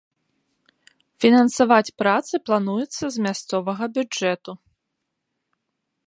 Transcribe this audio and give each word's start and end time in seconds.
Фінансаваць 1.25 1.93
працы 2.01 2.33
плануецца 2.49 3.05
з 3.17 3.25
мясцовага 3.25 3.83
бюджэту. 3.99 4.51